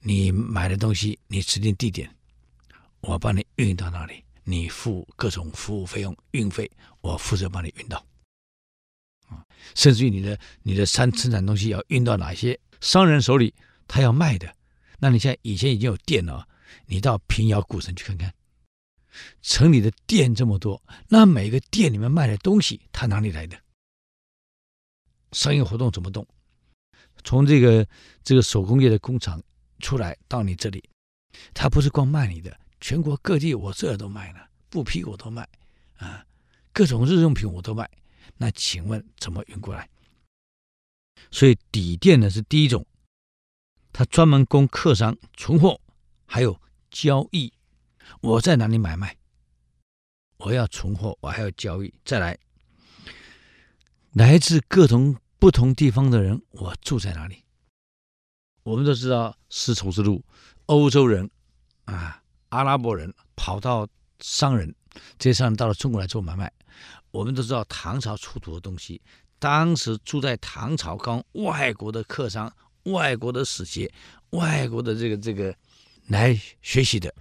[0.00, 2.14] 你买的东西，你指定地点，
[3.00, 8.04] 我帮你运到那里，你付各种服务费用、运费，我负责帮你运到。
[9.74, 13.54] 甚至于你的你的生生产东西要运到哪些商人手里，
[13.86, 14.54] 他要卖的，
[14.98, 16.46] 那你现在以前已经有店了，
[16.86, 18.34] 你到平遥古城去看看，
[19.40, 23.56] 城里的店这么多，那每个店里面卖的东西，它哪里来的？
[25.32, 26.26] 商业活动怎么动？
[27.24, 27.86] 从这个
[28.24, 29.40] 这个手工业的工厂
[29.78, 30.82] 出来到你这里，
[31.54, 35.48] 他不是光卖你的，全国各地我这都卖了，布匹我都卖
[35.98, 36.26] 啊，
[36.72, 37.88] 各种日用品我都卖。
[38.36, 39.88] 那请问怎么运过来？
[41.30, 42.86] 所以抵店呢是第一种，
[43.92, 45.80] 它专门供客商存货，
[46.26, 47.52] 还有交易。
[48.20, 49.16] 我在哪里买卖？
[50.38, 51.94] 我要存货，我还要交易。
[52.04, 52.38] 再来，
[54.12, 57.44] 来自各种不同地方的人，我住在哪里？
[58.64, 60.24] 我们都知道丝绸之路，
[60.66, 61.30] 欧洲人
[61.84, 63.88] 啊，阿拉伯人跑到
[64.20, 64.74] 商人，
[65.18, 66.52] 这些商人到了中国来做买卖。
[67.12, 69.00] 我们都知道唐朝出土的东西，
[69.38, 72.50] 当时住在唐朝刚外国的客商、
[72.84, 73.92] 外国的使节、
[74.30, 75.54] 外国的这个这个
[76.08, 77.14] 来学习的，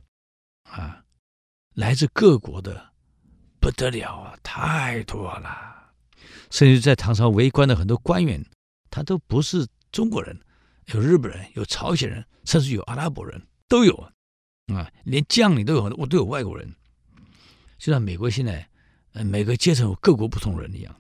[0.63, 1.03] 啊，
[1.73, 2.93] 来自各国的
[3.59, 5.91] 不得了啊，太多了。
[6.49, 8.41] 甚至在唐朝为官的很多官员，
[8.89, 10.39] 他都不是中国人，
[10.93, 13.93] 有日本人，有朝鲜人，甚至有阿拉伯人都有
[14.67, 16.73] 啊，连将领都有，我都有外国人。
[17.77, 18.70] 就像美国现在。
[19.13, 20.95] 呃，每个阶层有各国不同人一样。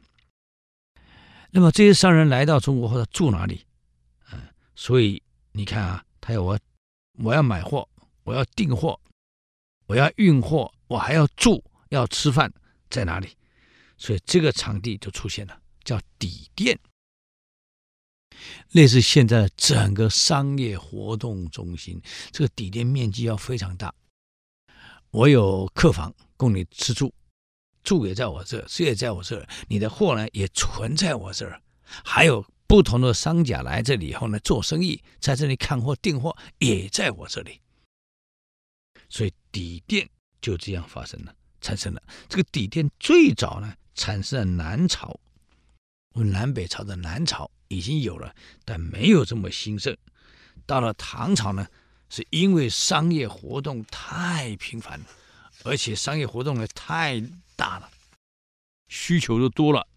[1.49, 3.65] 那么这些商人来到中国后，他住哪里？
[4.31, 4.39] 嗯，
[4.75, 5.21] 所以
[5.51, 6.59] 你看啊，他要我，
[7.19, 7.87] 我要买货，
[8.23, 8.99] 我要订货，
[9.85, 12.51] 我要运货，我还要住，要吃饭，
[12.89, 13.35] 在哪里？
[13.97, 16.79] 所以这个场地就出现了，叫底店，
[18.71, 22.01] 类似现在的整个商业活动中心。
[22.31, 23.93] 这个底店面积要非常大，
[25.11, 27.13] 我有客房供你吃住，
[27.83, 31.61] 住也在我这儿，吃也在我这，你的货呢也存在我这儿，
[32.03, 37.59] 还有不同的商家来这里以后呢做生意，在这里看货订货也在我这里，
[39.09, 40.09] 所以底店
[40.41, 42.01] 就这样发生了，产生了。
[42.29, 43.73] 这个底店最早呢。
[43.93, 45.19] 产生了南朝，
[46.13, 49.95] 我们南北朝的南朝已经有了，但没有这么兴盛。
[50.65, 51.67] 到了唐朝呢，
[52.09, 55.05] 是因为商业活动太频繁了，
[55.65, 57.21] 而且商业活动呢太
[57.61, 57.91] 大了，
[58.87, 59.87] 需求就多了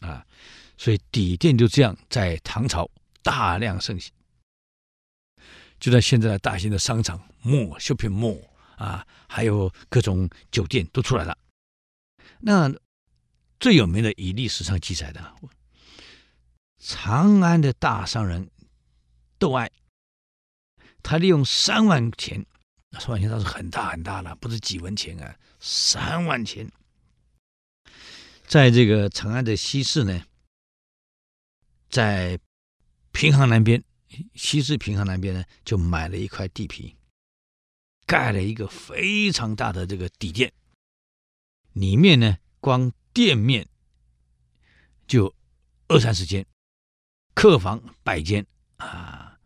[0.00, 0.26] 啊，
[0.76, 2.90] 所以底店就这样在唐朝
[3.22, 4.12] 大量盛行。
[5.78, 8.42] 就在现在的大型的商场、mall、shopping mall
[8.74, 11.38] 啊，还有各种酒店都出来了。
[12.40, 12.68] 那
[13.60, 15.36] 最有名的，以历史上记载的，
[16.78, 18.50] 长安的大商人
[19.38, 19.70] 窦爱，
[21.00, 22.44] 他利用三万钱，
[22.98, 26.68] 三万钱倒是很大很大了，不是几文钱啊，三万钱，
[28.48, 30.24] 在这个长安的西市呢，
[31.90, 32.40] 在
[33.12, 33.84] 平阳南边，
[34.34, 36.96] 西市平阳南边呢，就买了一块地皮，
[38.06, 40.50] 盖了一个非常大的这个底店，
[41.74, 43.68] 里面呢，光店面
[45.06, 45.34] 就
[45.88, 46.46] 二三十间，
[47.34, 48.46] 客房百间
[48.78, 49.38] 啊，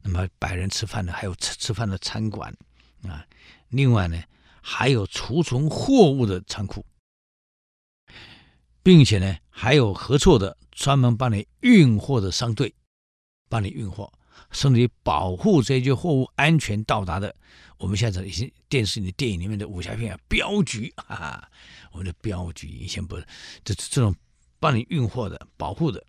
[0.00, 2.56] 那么百人吃饭的，还有吃吃饭的餐馆
[3.02, 3.26] 啊。
[3.68, 4.22] 另外呢，
[4.62, 6.86] 还有储存货物的仓库，
[8.88, 12.74] 并且呢，还有合作的专门帮你运货的商队，
[13.46, 14.10] 帮你运货，
[14.50, 17.36] 甚至于保护这些货物安全到达的。
[17.76, 21.46] 我们现在已经电视里、电影里面的武侠片啊，镖局啊。
[21.92, 23.26] 我们的镖局以前不是，
[23.62, 24.16] 这这种
[24.58, 26.02] 帮你运货的、保护的，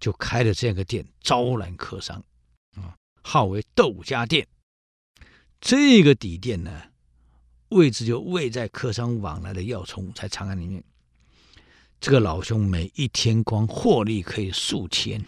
[0.00, 2.24] 就开了这样一个店，招揽客商
[2.74, 4.48] 啊，号为窦家店。
[5.60, 6.84] 这个底店呢，
[7.68, 10.82] 位置就位在客商往来的要冲，在长安里面。
[12.00, 15.24] 这个老兄每一天光获利可以数千，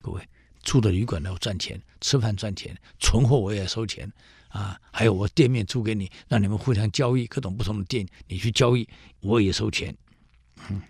[0.00, 0.26] 各位
[0.62, 4.10] 住的旅馆都赚钱，吃饭赚钱，存货我也收钱。
[4.48, 8.86] 啊，还有我店面租给你，让你们互相交易，各种不同的店你去交易，
[9.20, 9.96] 我也收钱。
[10.68, 10.82] 嗯，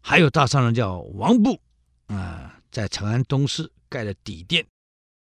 [0.00, 1.60] 还有大商人叫王布，
[2.06, 4.64] 啊，在长安东市盖了底店，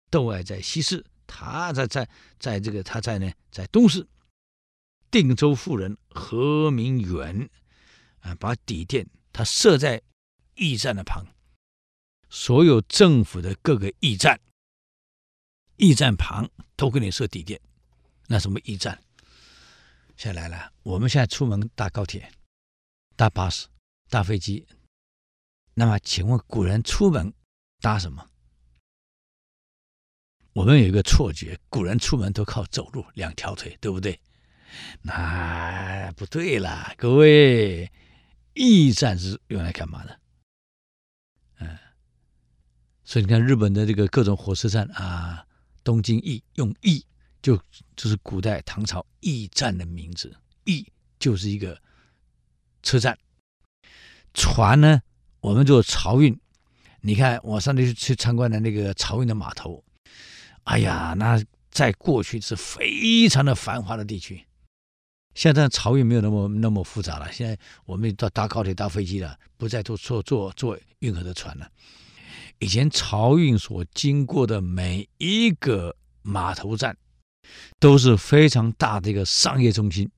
[0.10, 4.06] 窦爱在西市，他在在在这个他在呢在东市。
[5.10, 7.50] 定州富人何明远，
[8.26, 10.02] 啊，把底店它设在
[10.56, 11.24] 驿站的旁，
[12.30, 14.42] 所有政府的各个驿站。
[15.78, 17.62] 驿站旁都给你设底店，
[18.28, 19.04] 那什么驿站？
[20.18, 22.32] 现在来了，我们现在出门搭高铁、
[23.16, 23.68] 搭巴士、
[24.10, 24.66] 搭飞机，
[25.74, 27.32] 那么请问古人出门
[27.80, 28.28] 搭什么？
[30.54, 34.20] 我们有一个错觉，古人出门都靠走路，两条腿，对不对？
[35.02, 37.92] 那不对啦，各位，
[38.56, 40.20] 驿站是用来干嘛的？
[41.60, 41.78] 嗯，
[43.04, 45.46] 所以你看日本的这个各种火车站啊。
[45.84, 47.06] 东京驿用驿，
[47.44, 47.56] 就
[47.96, 50.36] 就是古代唐朝驿站的名字。
[50.64, 51.80] 驿就是一个
[52.82, 53.16] 车站。
[54.34, 55.00] 船呢，
[55.42, 56.36] 我们做漕运。
[57.02, 59.86] 你看，我上次去去参观的那个漕运的码头，
[60.64, 61.40] 哎呀，那
[61.70, 64.44] 在过去是非常的繁华的地区。
[65.36, 67.32] 现在漕运没有那么那么复杂了。
[67.32, 71.70] 现在我们到搭高铁、搭飞机了，不再坐坐坐坐运河的船了。
[72.60, 76.98] 以前漕运所经过的每一个码头站，
[77.80, 80.10] 都是非常大的一个商业中心。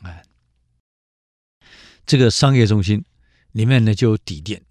[0.00, 0.24] 哎，
[2.06, 3.04] 这个商业中心
[3.52, 4.62] 里面呢，就有底店，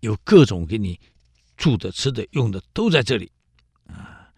[0.00, 0.98] 有各种给你
[1.54, 3.30] 住的、吃的、用的都在这里
[3.86, 4.32] 啊。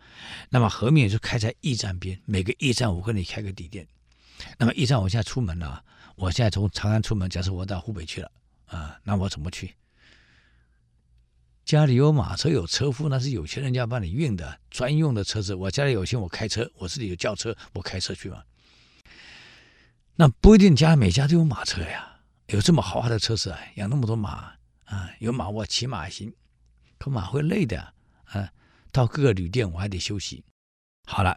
[0.51, 3.87] 那么河面就开在驿站边，每个驿站我给你开个底店。
[4.59, 5.85] 那么驿站，我现在出门了，
[6.16, 8.31] 我现在从长安出门，假设我到湖北去了
[8.66, 9.75] 啊，那我怎么去？
[11.64, 15.53] 家里有马车有车夫，那是有钱人家帮你运的专用的车子。
[15.55, 18.42] 我家里有钱，我开车，我自己有轿车，我开车去嘛。
[20.14, 24.53] 那不一定家每家都有马车呀，有这么豪华的车子啊，养那么多马
[24.85, 26.33] 啊，有马我骑马也行，
[26.99, 27.92] 可马会累的
[28.27, 28.53] 啊。
[28.92, 30.44] 到各个旅店我还得休息。
[31.05, 31.37] 好了，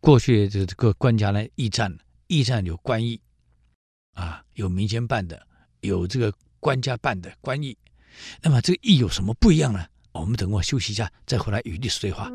[0.00, 1.96] 过去这个官家呢，驿站，
[2.28, 3.20] 驿站有官驿
[4.14, 5.46] 啊，有民间办的，
[5.82, 7.76] 有这个官家办的官驿。
[8.42, 9.86] 那么这个驿有什么不一样呢？
[10.12, 12.30] 我们等会休息一下，再回来与历史对话。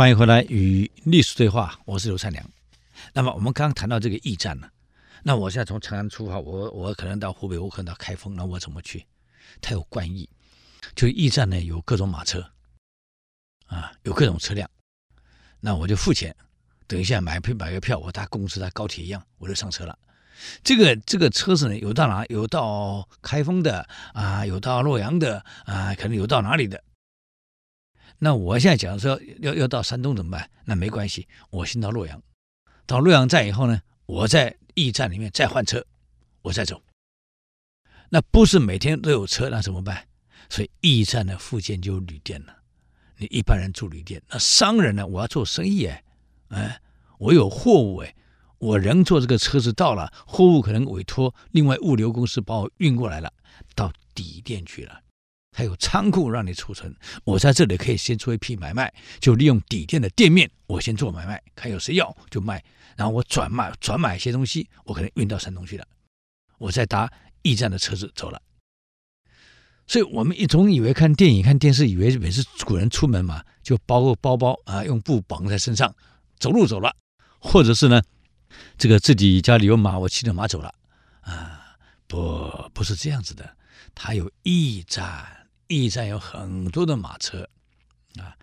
[0.00, 2.42] 欢迎回来与历史对话，我是刘灿良。
[3.12, 4.66] 那么我们刚刚谈到这个驿站呢，
[5.22, 9.04] 那我现在从长安出发，我我可能到湖北，我可能到开封，那我怎么去？
[9.60, 10.26] 它有官驿，
[10.94, 12.50] 就驿站呢有各种马车，
[13.66, 14.70] 啊，有各种车辆，
[15.60, 16.34] 那我就付钱，
[16.86, 19.98] 等一下买票买个票，我搭公车搭高铁一样，我就上车了。
[20.64, 22.24] 这个这个车子呢，有到哪？
[22.30, 26.82] 有到开封的啊，有到洛阳的啊，可能有到哪里的。
[28.22, 30.50] 那我现在假如说要要到山东怎么办？
[30.66, 32.22] 那没关系，我先到洛阳，
[32.86, 35.84] 到洛阳站以后呢，我在驿站里面再换车，
[36.42, 36.82] 我再走。
[38.10, 40.06] 那不是每天都有车，那怎么办？
[40.48, 42.54] 所以驿站的附近就有旅店了。
[43.16, 45.06] 你一般人住旅店，那商人呢？
[45.06, 46.04] 我要做生意哎，
[46.48, 46.80] 哎，
[47.18, 48.14] 我有货物哎。
[48.58, 53.32] 我人坐这个车子到了，货物可能委托另外物流公司把我运过来了，
[53.74, 55.00] 到底店去了，
[55.52, 56.94] 还有仓库让你储存。
[57.24, 62.62] 我在这里可以先做一批买卖，就利用底店的店面，我先做买卖，看有谁要就卖，
[62.96, 65.86] 然后我转卖转买一些东西，我可能运到山东去了，
[66.58, 67.10] 我再搭
[67.42, 68.40] 驿站的车子走了。
[69.86, 75.94] 所以我们一总以为看电影看电视，以为每次古人出门嘛，就包个包包啊，用布绑在身上，
[76.38, 76.94] 走路走了，
[77.38, 78.00] 或者是呢。
[78.76, 80.74] 这个自己家里有马，我骑着马走了，
[81.20, 81.76] 啊，
[82.08, 83.56] 不，不是这样子的。
[83.94, 85.39] 他有驿站，
[85.70, 87.48] 驿站有很多的马车，
[88.16, 88.36] 啊，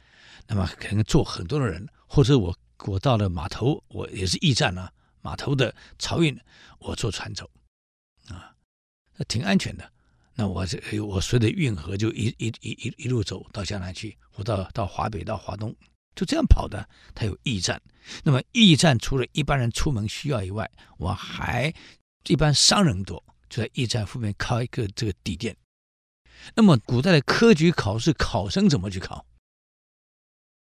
[0.47, 4.89] 那么可能坐很多的人，或者我我到了码头，我也是驿站呢，
[5.21, 6.39] 码头的漕运，
[6.79, 7.49] 我坐船走，
[8.29, 8.55] 啊，
[9.17, 9.91] 那挺安全的。
[10.35, 15.75] 那我这我随着运河就一一一一一路走到江南去，我到到华北到华东。
[16.15, 17.81] 就这样跑的，它有驿站。
[18.23, 21.73] 那么驿站除了一般人出门需要以外，我还
[22.27, 25.55] 一般商人多，就在驿站后面靠一个这个底店。
[26.55, 29.25] 那么古代的科举考试，考生怎么去考？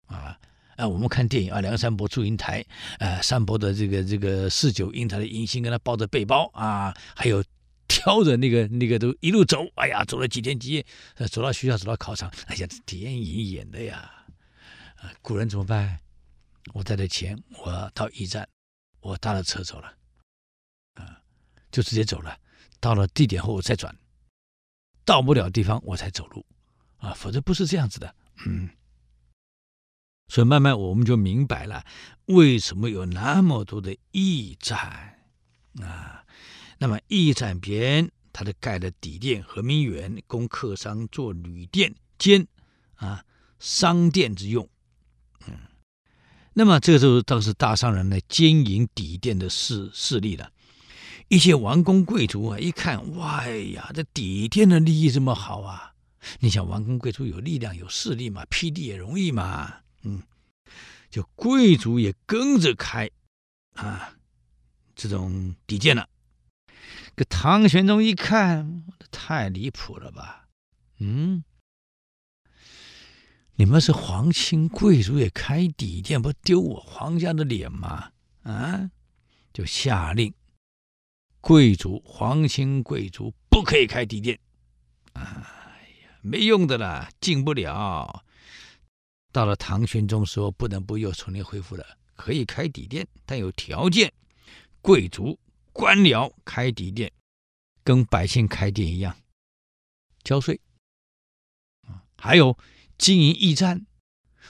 [0.07, 0.39] 啊
[0.75, 2.65] 啊，我们看电影啊，梁山伯祝英台，
[2.99, 7.43] 呃，山伯的这个这个侍酒英台的迎亲，跟他抱着背包啊，还有
[7.87, 10.85] 挑着那个那个都一路走，哎呀，走了几天几夜，
[11.29, 13.97] 走到学校，走到考场，哎呀，电影演的呀。
[14.95, 15.99] 啊古人怎么办？
[16.73, 18.47] 我带着钱，我到驿站，
[18.99, 19.93] 我搭了车走了，
[20.95, 21.21] 啊，
[21.71, 22.37] 就直接走了。
[22.79, 23.95] 到了地点后，再转，
[25.09, 26.45] 到不了地方我才走路，
[26.97, 28.13] 啊，否则不是这样子的。
[28.45, 28.69] 嗯，
[30.27, 31.83] 所以慢慢我们就明白了，
[32.25, 35.19] 为什么有那么多的驿站
[35.81, 36.23] 啊？
[36.77, 42.47] 那么驿站边，它的盖的底店和名园，供客商做旅店兼
[42.93, 43.25] 啊
[43.57, 44.69] 商店之用。
[45.47, 45.57] 嗯
[46.53, 50.51] 那么这个时候，当时大商人呢经营底店的势势力了，
[51.29, 55.93] 一些王公贵族啊，一看，哇呀，这底店的利益这么好啊！
[56.39, 60.23] 你想，王公贵族有力量、有势力嘛，辟地也容易嘛，嗯，
[61.09, 63.09] 就贵族也跟着开
[63.75, 64.17] 啊，
[64.95, 66.09] 这种底店了。
[67.15, 70.47] 这唐玄宗一看，太离谱了吧，
[70.97, 71.43] 嗯。
[73.55, 78.11] 你们是皇亲贵族，也开底店，不丢我皇家的脸吗？
[78.43, 78.89] 啊，
[79.51, 80.33] 就下令，
[81.41, 84.39] 贵族、皇亲贵族不可以开底店。
[85.13, 88.23] 哎呀，没用的啦，进不了。
[89.31, 94.11] 到了唐玄宗时候，不能不又重新恢复了，可以开底店，但有条件：
[94.81, 95.39] 贵族、
[95.71, 97.11] 官僚开底店，
[97.83, 99.15] 跟百姓开店一样，
[100.23, 100.59] 交税。
[102.17, 102.57] 还有。
[102.97, 103.85] 经营驿站，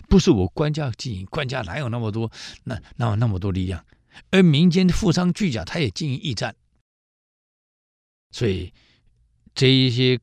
[0.07, 2.31] 不是我官家经营，官家哪有那么多
[2.63, 3.85] 那哪有那么多力量？
[4.31, 6.55] 而民间的富商巨贾，他也经营驿站，
[8.31, 8.73] 所以
[9.55, 10.19] 这一些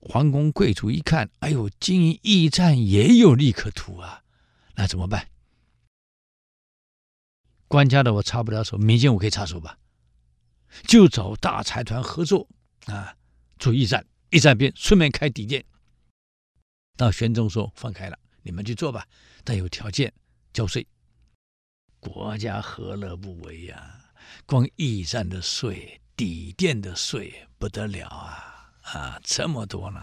[0.00, 4.22] 皇宫贵族一看，哎呦，经营驿站也有利可图啊，
[4.74, 5.30] 那怎么办？
[7.66, 9.78] 官家的我插不了手，民间我可以插手吧？
[10.86, 12.48] 就找大财团合作
[12.86, 13.16] 啊，
[13.58, 15.64] 做驿站，驿站边顺便开底店。
[16.96, 19.08] 到玄宗说放开了，你们去做吧，
[19.42, 20.12] 但有条件，
[20.52, 20.86] 交税。
[21.98, 24.12] 国家何乐不为呀、
[24.44, 28.70] 光驿站的税、底店的税不得了啊！
[28.82, 30.00] 啊，这么多呢。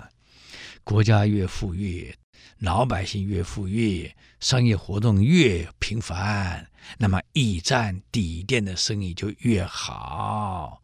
[0.84, 2.14] 国家越富裕，
[2.57, 10.82] 老百姓越富裕，商业活动越频繁，那么驿站、底店的生意就越好。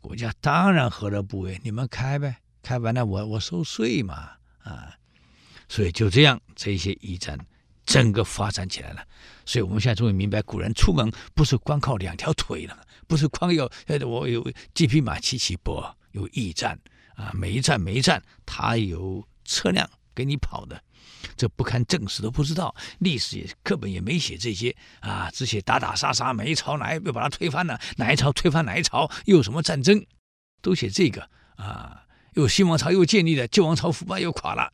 [0.00, 4.94] 国家当然何乐不为，你们开呗，开完了我我收税嘛，啊。
[5.68, 7.38] 所以就这样，这些驿站
[7.84, 9.06] 整个发展起来了。
[9.44, 13.68] 所以我们现在终于明白，古人出门不是光靠两条腿了，不是光有
[14.06, 16.78] 我有几匹马骑起波，有驿站
[17.16, 20.80] 啊，每一站每一站它有车辆给你跑的，
[21.34, 30.04] 这不堪正史都不知道，历史也课本也没写这些啊，只写打打杀杀，哪一朝哪一又把它推翻了，哪一朝推翻哪一朝，又有什么战争，
[30.60, 32.04] 都写这个啊，
[32.34, 34.72] 又新王朝又建立了，旧王朝腐败又垮了。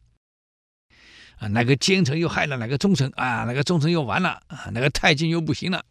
[1.36, 3.44] 啊，哪个奸臣又害了哪个忠臣啊？
[3.44, 4.70] 哪个忠臣又完了啊？
[4.72, 5.84] 哪个太监又不行了？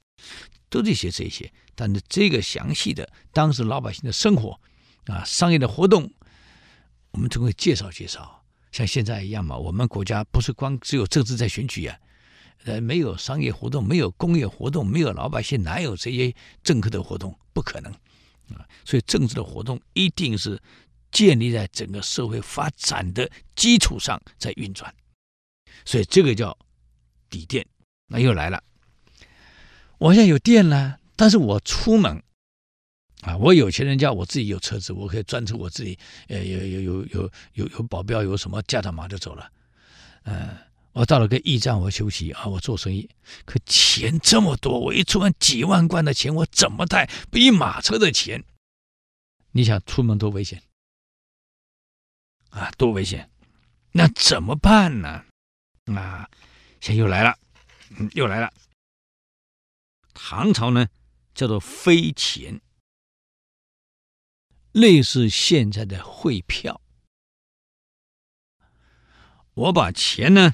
[0.73, 1.51] 都这些这些。
[1.75, 4.59] 但是这个详细的当时老百姓的生活
[5.05, 6.11] 啊，商业的活动，
[7.11, 8.43] 我们总会介绍介绍。
[8.71, 11.95] 像现在一样嘛，我们国家不是光只有政治在选举啊，
[12.63, 17.37] 呃，没有商业活动，没有工业活动，没有老百姓，哪有这些政客的活动？
[17.53, 17.91] 不可能
[18.55, 18.65] 啊！
[18.83, 20.59] 所以政治的活动一定是
[21.11, 24.91] 建立在整个社会发展的基础上在运转。
[25.85, 26.57] 所以这个叫
[27.29, 27.63] 底电，
[28.07, 28.63] 那又来了。
[30.03, 32.21] 我现在有电了，但是我出门
[33.21, 35.97] 啊，我有钱人家，我自己有车子，我可以专车，我自己
[36.27, 39.49] 呃有有有有有有保镖，有什么驾到马就走了。
[40.23, 40.57] 嗯、呃，
[40.91, 43.09] 我到了个驿站，我休息啊，我做生意。
[43.45, 47.09] 可钱这么多，我一出门几万贯的钱，我怎么带？
[47.31, 48.43] 比马车的钱，
[49.53, 50.61] 你想出门多危险
[52.49, 52.69] 啊？
[52.77, 53.29] 多危险？
[53.93, 55.23] 那怎么办呢？
[55.95, 56.29] 啊，
[56.81, 57.37] 现在又来了，
[58.15, 58.51] 又来了。
[60.13, 60.87] 唐朝呢，
[61.33, 62.61] 叫做飞钱，
[64.71, 66.81] 类似现在的汇票。
[69.53, 70.53] 我把钱呢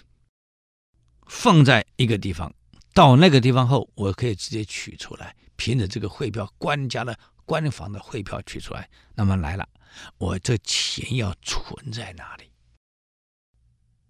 [1.26, 2.54] 放在一个地方，
[2.94, 8.90] 到那个地方后，我可以直接取出来，凭着这个汇票，官家的官方的汇票取出来。
[9.16, 9.70] 那么来了，
[10.18, 12.52] 我这钱要存在哪里？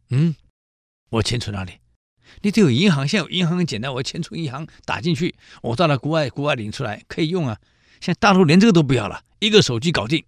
[0.09, 0.35] 嗯？
[1.09, 1.79] 我钱存哪里？
[2.41, 7.59] 你得有银行，现在有银行很简单，我钱存银行打进去，我到了国外，国外领出来可以用啊。
[7.99, 10.23] 现在大陆连这个都不要了，一个手机搞定，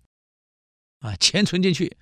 [0.99, 1.95] 啊，钱存进去，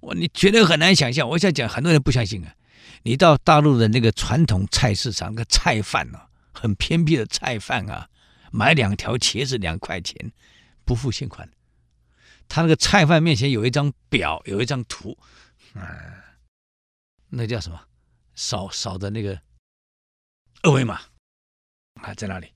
[0.00, 1.28] 我你绝对很难想象。
[1.28, 2.54] 我想讲，很多人不相信啊。
[3.02, 8.08] 你到大陆的那个传统菜市场，那个菜贩啊，很偏僻的菜贩啊，
[8.50, 10.32] 买两条茄子两块钱，
[10.84, 11.48] 不付现款，
[12.48, 15.16] 他那个菜贩面前有一张表，有一张图，
[15.74, 15.86] 啊，
[17.28, 17.80] 那叫什么？
[18.36, 19.40] 扫扫的那个
[20.62, 21.00] 二维码
[21.94, 22.52] 啊，在哪里？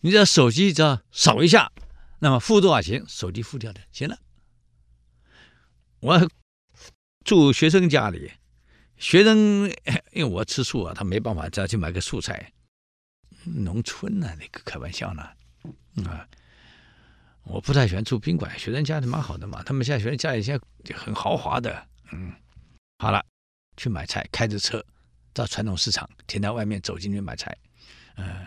[0.00, 1.70] 你只要手机只要扫一下，
[2.18, 4.18] 那么付多少钱，手机付掉的，行了。
[6.00, 6.30] 我
[7.24, 8.32] 住学生家里，
[8.96, 9.64] 学生
[10.12, 12.52] 因为我吃素啊，他没办法，只要去买个素菜。
[13.44, 15.22] 农村呢、啊，那个开玩笑呢
[16.04, 16.28] 啊！
[17.44, 22.34] 我不太喜欢住宾馆，学生家里蛮好的嘛，他们现在学生家里现在很豪华的，嗯，
[22.98, 23.24] 好了。
[23.78, 24.84] 去买菜，开着车
[25.32, 27.56] 到传统市场，停在外面，走进去买菜，
[28.16, 28.44] 嗯，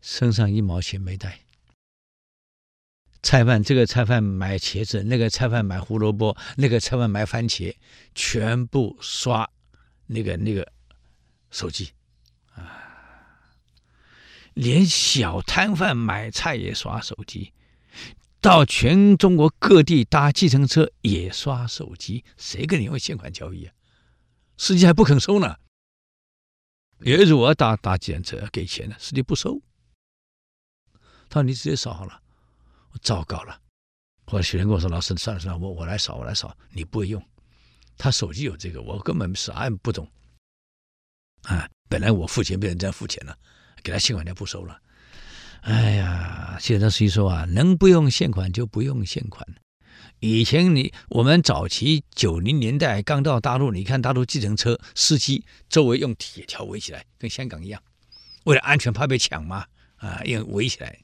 [0.00, 1.38] 身上一毛钱没带。
[3.22, 7.72] 菜贩这个菜贩买茄子，那个菜贩买胡萝卜，那个菜贩买番茄，
[8.16, 9.48] 全部刷
[10.06, 10.72] 那个那个
[11.50, 11.92] 手机
[12.54, 12.82] 啊，
[14.54, 17.52] 连小摊贩买菜也刷手机。
[18.40, 23.72] 到全中国各地搭计程车也刷手机，谁跟你用现款交易啊？
[24.56, 25.56] 司机还不肯收呢。
[27.00, 29.60] 有一次我要打打计程车给钱呢，司机不收。
[31.28, 32.22] 他说：“你直接扫好了。”
[32.92, 33.60] 我糟糕了。
[34.26, 37.20] 后来学生跟我说：“老师，算了算了，我我来扫，我来扫。”你不会用，
[37.96, 40.08] 他手机有这个，我根本啥也不懂。
[41.42, 43.36] 啊，本来我付钱被人家付钱了，
[43.82, 44.80] 给他现款，就不收了。
[45.62, 49.44] 哎呀，现在谁说啊，能不用现款就不用现款。
[50.24, 57.82] 以前你我们早期九零年代刚到大陆，你看大陆计程车司机周围用铁条围起来，跟香港一样，
[58.44, 59.66] 为了安全怕被抢嘛，
[59.96, 60.96] 啊，用围起来。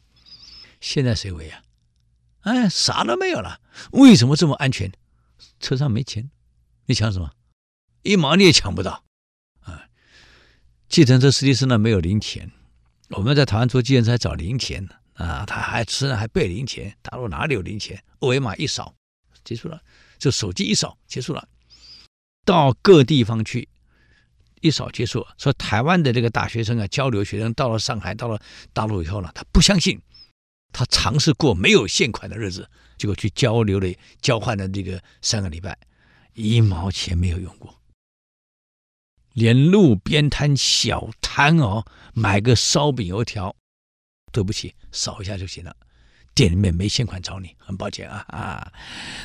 [0.81, 1.61] 现在谁围啊？
[2.43, 3.61] 哎，啥都没有了。
[3.91, 4.93] 为什么这么安全？
[5.59, 6.31] 车上没钱，
[6.87, 7.29] 你抢什么？
[8.03, 9.03] 一毛你也抢不到。
[9.63, 9.83] 啊，
[10.89, 12.49] 计程车司机身上没有零钱。
[13.09, 16.97] 我们在台湾坐计程车找零钱呢，啊，他还身上还备零钱。
[17.03, 18.01] 大陆哪里有零钱？
[18.21, 18.95] 二维码一扫，
[19.49, 19.81] 结束了。
[20.19, 21.49] 就手机一扫，结束了。
[22.45, 23.67] 到各地方去，
[24.61, 25.27] 一扫结束。
[25.39, 28.39] 说台湾的这个大学生啊，交流学生到了上海，到了
[28.75, 29.99] 大陆以后呢，他不相信，
[30.73, 32.69] 他尝试过没有现款的日子，
[32.99, 35.79] 结果去交流了，交换了这个三个礼拜，
[36.35, 37.75] 一毛钱没有用过。
[39.33, 43.55] 连路边摊小摊哦，买个烧饼油条，
[44.33, 45.75] 对不起，扫一下就行了。
[46.39, 48.73] 店里面没现款找你，很抱歉啊啊。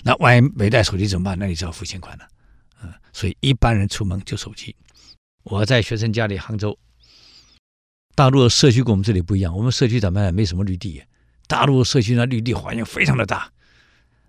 [0.03, 1.37] 那万一没带手机怎么办？
[1.37, 2.27] 那你只好付现款了。
[2.81, 4.75] 嗯，所以一般人出门就手机。
[5.43, 6.75] 我在学生家里，杭州，
[8.15, 9.55] 大陆的社区跟我们这里不一样。
[9.55, 10.33] 我们社区怎么样？
[10.33, 11.03] 没什么绿地。
[11.45, 13.51] 大陆社区那绿地环境非常的大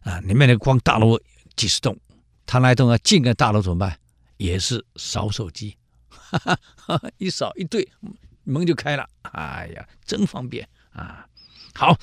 [0.03, 1.19] 啊，里面的光大楼
[1.57, 1.97] 几十栋，
[2.45, 3.99] 他那栋啊进个大楼怎么办？
[4.37, 5.79] 也是扫手机，
[6.11, 7.89] 哈一扫一对，
[8.43, 9.09] 门就开了。
[9.23, 11.27] 哎呀，真方便啊！
[11.77, 11.99] 好，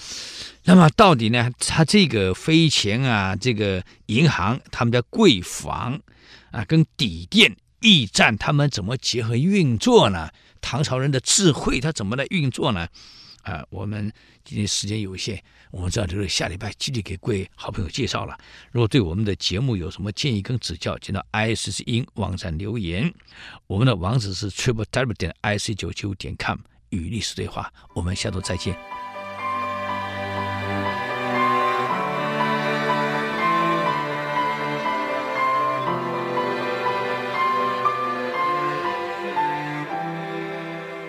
[0.65, 1.49] 那么到底呢？
[1.59, 5.99] 他这个飞钱啊，这个银行，他们的柜房
[6.51, 10.29] 啊，跟底店、驿站，他们怎么结合运作呢？
[10.59, 12.87] 唐朝人的智慧，他怎么来运作呢？
[13.43, 14.11] 啊，我们
[14.43, 15.41] 今天时间有限，
[15.71, 18.37] 我们知道这个下礼拜继续给各位好朋友介绍了。
[18.71, 23.11] 如果对我们的节目有什么建议跟指教，请到 IC 之音网站留言。
[23.65, 26.59] 我们的网址是 triple w 点 ic 九九点 com，
[26.89, 27.73] 与历史对话。
[27.95, 29.00] 我们下周再见。